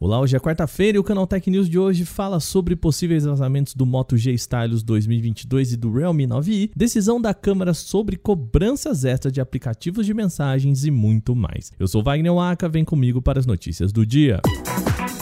[0.00, 3.74] Olá, hoje é quarta-feira e o Canal Tech News de hoje fala sobre possíveis vazamentos
[3.74, 9.32] do Moto G Stylus 2022 e do Realme 9i, decisão da Câmara sobre cobranças extras
[9.32, 11.72] de aplicativos de mensagens e muito mais.
[11.80, 14.40] Eu sou Wagner Waka, vem comigo para as notícias do dia.
[14.44, 15.17] A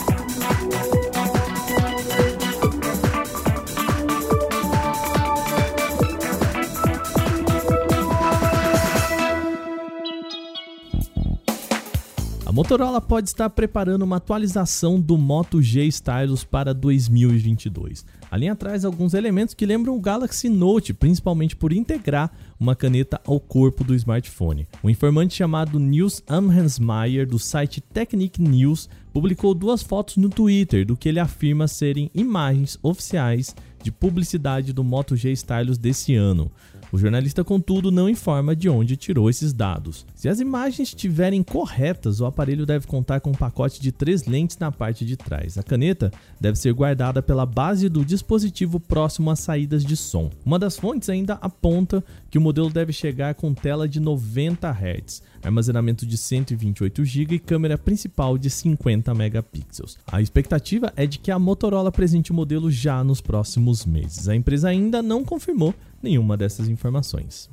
[12.57, 18.03] Motorola pode estar preparando uma atualização do Moto G Stylus para 2022.
[18.31, 23.21] A linha traz alguns elementos que lembram o Galaxy Note, principalmente por integrar uma caneta
[23.27, 24.67] ao corpo do smartphone.
[24.83, 30.97] Um informante chamado Nils Amhensmeyer, do site Technic News, publicou duas fotos no Twitter do
[30.97, 36.51] que ele afirma serem imagens oficiais de publicidade do Moto G Stylus desse ano.
[36.91, 40.05] O jornalista, contudo, não informa de onde tirou esses dados.
[40.15, 44.57] Se as imagens estiverem corretas, o aparelho deve contar com um pacote de três lentes
[44.57, 45.57] na parte de trás.
[45.57, 50.29] A caneta deve ser guardada pela base do dispositivo próximo às saídas de som.
[50.45, 55.21] Uma das fontes ainda aponta que o modelo deve chegar com tela de 90 Hz,
[55.43, 59.97] armazenamento de 128 GB e câmera principal de 50 megapixels.
[60.09, 64.29] A expectativa é de que a Motorola apresente o modelo já nos próximos meses.
[64.29, 67.49] A empresa ainda não confirmou nenhuma dessas informações.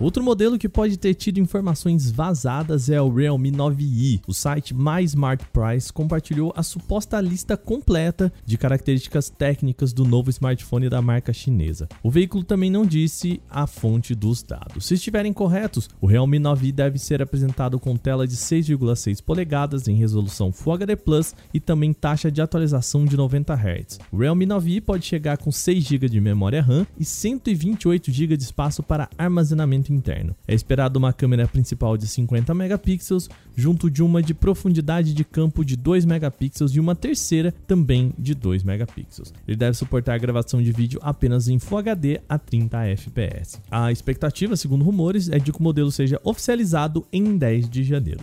[0.00, 4.20] Outro modelo que pode ter tido informações vazadas é o Realme 9i.
[4.28, 11.02] O site MySmartPrice compartilhou a suposta lista completa de características técnicas do novo smartphone da
[11.02, 11.88] marca chinesa.
[12.00, 14.86] O veículo também não disse a fonte dos dados.
[14.86, 19.96] Se estiverem corretos, o Realme 9i deve ser apresentado com tela de 6,6 polegadas em
[19.96, 23.98] resolução Full HD Plus e também taxa de atualização de 90 Hz.
[24.12, 28.44] O Realme 9i pode chegar com 6 GB de memória RAM e 128 GB de
[28.44, 30.34] espaço para armazenamento interno.
[30.46, 35.64] É esperado uma câmera principal de 50 megapixels, junto de uma de profundidade de campo
[35.64, 39.32] de 2 megapixels e uma terceira também de 2 megapixels.
[39.46, 43.60] Ele deve suportar gravação de vídeo apenas em Full HD a 30 fps.
[43.70, 48.20] A expectativa, segundo rumores, é de que o modelo seja oficializado em 10 de janeiro.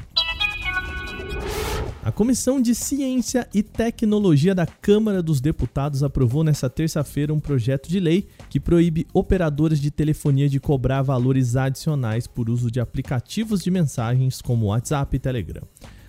[2.06, 7.90] A Comissão de Ciência e Tecnologia da Câmara dos Deputados aprovou nesta terça-feira um projeto
[7.90, 13.64] de lei que proíbe operadoras de telefonia de cobrar valores adicionais por uso de aplicativos
[13.64, 15.64] de mensagens como WhatsApp e Telegram.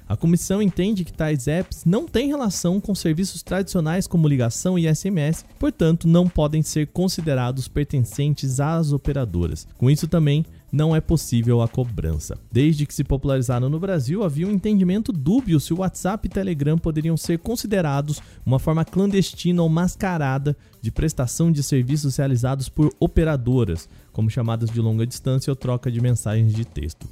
[0.07, 4.95] A comissão entende que tais apps não têm relação com serviços tradicionais como ligação e
[4.95, 9.67] SMS, portanto, não podem ser considerados pertencentes às operadoras.
[9.79, 10.45] Com isso, também
[10.77, 12.37] não é possível a cobrança.
[12.53, 16.77] Desde que se popularizaram no Brasil, havia um entendimento dúbio se o WhatsApp e Telegram
[16.77, 23.89] poderiam ser considerados uma forma clandestina ou mascarada de prestação de serviços realizados por operadoras,
[24.13, 27.09] como chamadas de longa distância ou troca de mensagens de texto.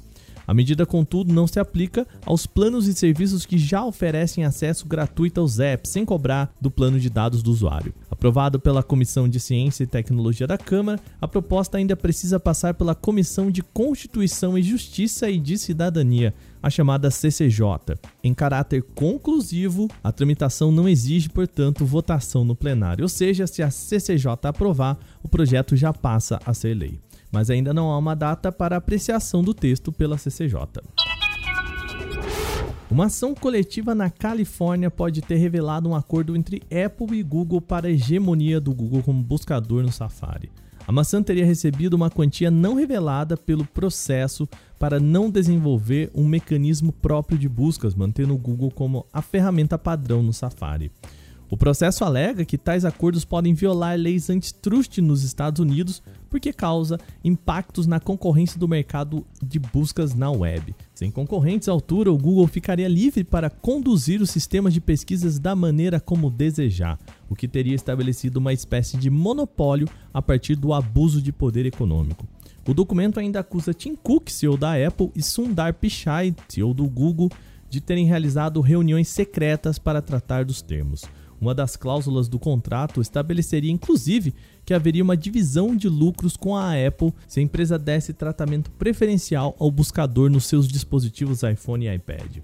[0.47, 5.39] A medida, contudo, não se aplica aos planos e serviços que já oferecem acesso gratuito
[5.39, 7.93] aos apps, sem cobrar do plano de dados do usuário.
[8.09, 12.95] Aprovado pela Comissão de Ciência e Tecnologia da Câmara, a proposta ainda precisa passar pela
[12.95, 17.95] Comissão de Constituição e Justiça e de Cidadania, a chamada CCJ.
[18.23, 23.69] Em caráter conclusivo, a tramitação não exige, portanto, votação no plenário, ou seja, se a
[23.69, 26.99] CCJ aprovar, o projeto já passa a ser lei
[27.35, 30.57] mas ainda não há uma data para apreciação do texto pela CCJ.
[32.89, 37.89] Uma ação coletiva na Califórnia pode ter revelado um acordo entre Apple e Google para
[37.89, 40.49] a hegemonia do Google como buscador no Safari.
[40.87, 44.47] A maçã teria recebido uma quantia não revelada pelo processo
[44.79, 50.23] para não desenvolver um mecanismo próprio de buscas, mantendo o Google como a ferramenta padrão
[50.23, 50.89] no Safari.
[51.49, 56.01] O processo alega que tais acordos podem violar leis antitrust nos Estados Unidos
[56.35, 60.75] porque causa impactos na concorrência do mercado de buscas na web.
[60.93, 65.55] Sem concorrentes à altura, o Google ficaria livre para conduzir os sistemas de pesquisas da
[65.55, 71.21] maneira como desejar, o que teria estabelecido uma espécie de monopólio a partir do abuso
[71.21, 72.27] de poder econômico.
[72.67, 77.31] O documento ainda acusa Tim Cook, CEO da Apple, e Sundar Pichai, CEO do Google,
[77.69, 81.05] de terem realizado reuniões secretas para tratar dos termos.
[81.45, 84.33] Uma das cláusulas do contrato estabeleceria inclusive
[84.65, 89.55] que haveria uma divisão de lucros com a Apple se a empresa desse tratamento preferencial
[89.59, 92.37] ao buscador nos seus dispositivos iPhone e iPad.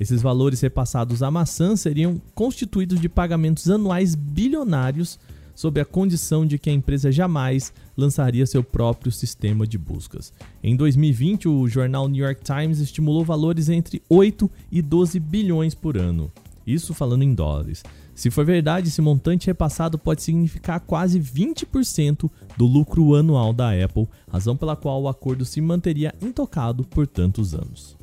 [0.00, 5.16] Esses valores repassados à maçã seriam constituídos de pagamentos anuais bilionários
[5.54, 10.32] sob a condição de que a empresa jamais lançaria seu próprio sistema de buscas.
[10.60, 15.96] Em 2020, o jornal New York Times estimulou valores entre 8 e 12 bilhões por
[15.96, 16.32] ano.
[16.66, 17.82] Isso falando em dólares.
[18.14, 24.06] Se for verdade, esse montante repassado pode significar quase 20% do lucro anual da Apple,
[24.30, 27.96] razão pela qual o acordo se manteria intocado por tantos anos.